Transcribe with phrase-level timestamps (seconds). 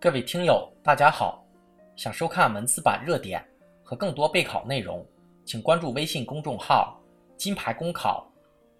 [0.00, 1.44] 各位听友，大家好！
[1.96, 3.44] 想收看文字版热点
[3.82, 5.04] 和更多备考内容，
[5.44, 6.96] 请关注微信公众号
[7.36, 8.24] “金牌公考”。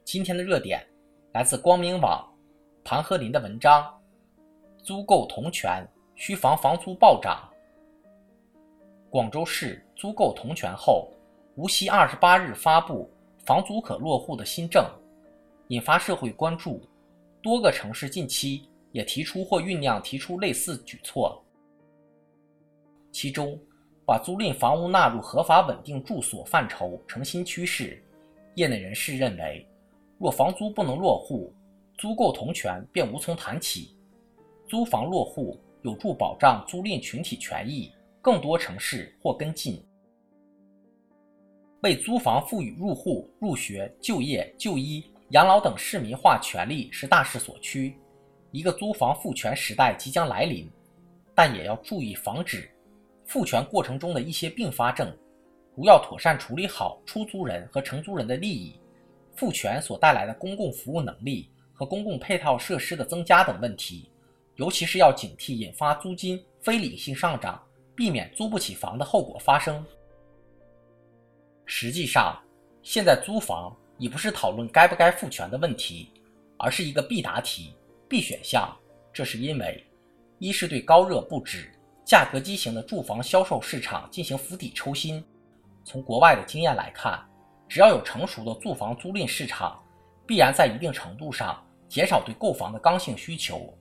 [0.07, 0.81] 今天的热点
[1.33, 2.25] 来自光明网
[2.85, 3.93] 庞鹤林的文章：
[4.85, 7.53] 租购同权需防房租暴涨。
[9.11, 11.11] 广州市租购同权后，
[11.57, 13.11] 无锡二十八日发布
[13.45, 14.89] 房租可落户的新政，
[15.67, 16.81] 引发社会关注。
[17.43, 18.68] 多个城市近期。
[18.93, 21.45] 也提出或酝酿提出类似举措，
[23.13, 23.59] 其中
[24.07, 28.03] 把租赁房屋纳入合法稳定住所范畴成新趋势。
[28.55, 29.67] 业内人士认为，
[30.19, 31.53] 若房租不能落户，
[31.97, 33.95] 租购同权便无从谈起。
[34.67, 39.85] 租房落户有助保障租赁群体权益，更多城市或跟进。
[41.83, 47.97] 为租房赋予入户、入学、就业、就医、养老等市民化权利是大势所趋。
[48.51, 50.71] 一个租房赋权时代即将来临，
[51.35, 52.71] 但也要注意防止
[53.25, 55.15] 赋权过程中的一些并发症，
[55.75, 58.81] 如要妥善处理好出租人和承租人的利益、
[59.35, 64.11] 赋权所带来的公共服务能力和公共配套设施的增加等问题，
[64.57, 67.63] 尤其是要警惕引发租金非理性上涨，
[67.95, 69.85] 避免租不起房的后果发生。
[71.67, 72.43] 实际上，
[72.83, 76.11] 现在租房已不是讨论该不该赋权的问题，
[76.57, 77.75] 而是一个必答题。
[78.09, 78.75] B 选项，
[79.13, 79.85] 这是因为，
[80.39, 81.71] 一是对高热不止、
[82.07, 85.23] 价格畸形的住房销售市场进行釜底抽薪。
[85.85, 87.23] 从国外的经验来看，
[87.69, 89.79] 只要有成熟的住房租赁市场，
[90.27, 93.77] 必然在一定程度上减少对购房的刚性需求。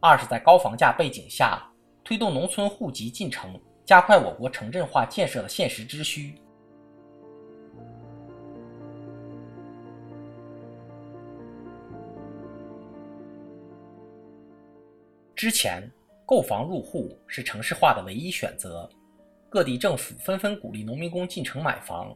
[0.00, 1.62] 二是，在高房价背景下，
[2.02, 6.34] 推动农村户籍进城，加快我国城镇化建设的现实之需。
[15.40, 15.90] 之前
[16.26, 18.86] 购房入户是城市化的唯一选择，
[19.48, 22.14] 各地政府纷纷鼓励农民工进城买房。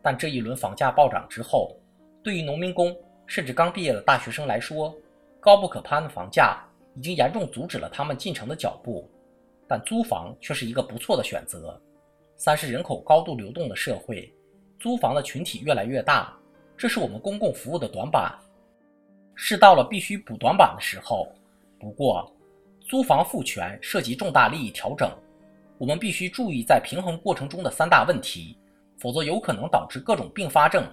[0.00, 1.76] 但这一轮房价暴涨之后，
[2.22, 2.96] 对于农民工
[3.26, 4.94] 甚至刚毕业的大学生来说，
[5.40, 6.62] 高不可攀的房价
[6.94, 9.10] 已经严重阻止了他们进城的脚步。
[9.66, 11.76] 但租房却是一个不错的选择。
[12.36, 14.32] 三是人口高度流动的社会，
[14.78, 16.32] 租房的群体越来越大，
[16.76, 18.32] 这是我们公共服务的短板，
[19.34, 21.26] 是到了必须补短板的时候。
[21.80, 22.32] 不过，
[22.92, 25.10] 租房赋权涉及重大利益调整，
[25.78, 28.54] 我们必须注意在平衡过程中的三大问题，
[28.98, 30.84] 否则有可能导致各种并发症。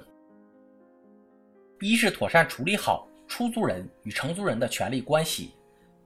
[1.82, 5.52] 一是妥善处理好出租人与承租人的权利关系。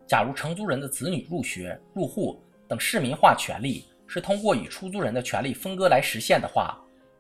[0.08, 6.76] 假如承租人的子女入学、入户等市民化权利是通过与出租人的权利分割来实现的话，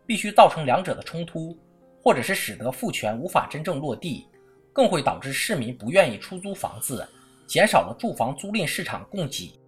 [0.07, 1.55] 必须造成两者的冲突，
[2.01, 4.25] 或者是使得赋权无法真正落地，
[4.73, 7.07] 更会导致市民不愿意出租房子。
[7.45, 9.59] 减少了住房租赁市场供给。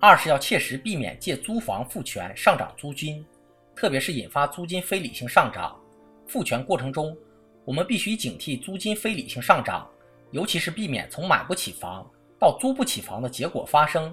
[0.00, 3.24] 二是要切实避免借租房赋权上涨租金，
[3.76, 5.78] 特别是引发租金非理性上涨。
[6.26, 7.16] 赋权过程中，
[7.64, 9.88] 我们必须警惕租金非理性上涨，
[10.32, 12.04] 尤其是避免从买不起房
[12.38, 14.12] 到租不起房的结果发生。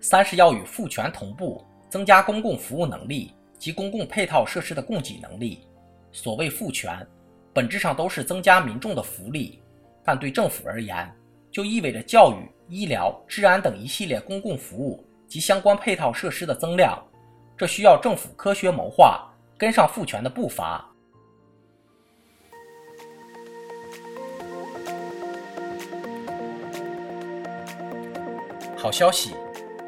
[0.00, 5.66] 三是要与赋权同步，增加公共服务能力及公共配套设施的供给能力。
[6.12, 7.06] 所谓赋权，
[7.54, 9.62] 本质上都是增加民众的福利。
[10.04, 11.10] 但对政府而言，
[11.50, 17.02] 就意味着教育、医疗、治安等一系列公共服务及相关配套设施的增量，
[17.56, 19.26] 这需要政府科学谋划，
[19.56, 20.86] 跟上赋权的步伐。
[28.76, 29.34] 好消息，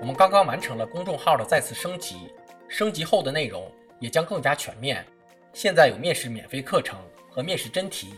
[0.00, 2.33] 我们刚刚完成了公众号的再次升级，
[2.66, 5.04] 升级后的内容也将更加全面。
[5.53, 6.98] 现在有面试免费课程
[7.31, 8.15] 和面试真题。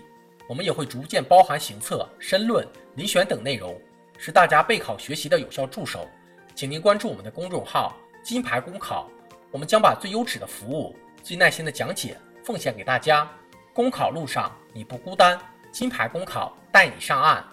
[0.48, 2.66] 我们也会逐渐包含行测、申论、
[2.97, 3.78] 遴选等内容，
[4.16, 6.09] 是大家备考学习的有效助手。
[6.54, 9.10] 请您关注我们的公众号“金牌公考”，
[9.53, 13.30] 我们将把最优质的服务、最耐心的讲解奉献给大家。
[13.74, 15.39] 公考路上你不孤单，
[15.71, 17.44] 金牌公考带你上岸。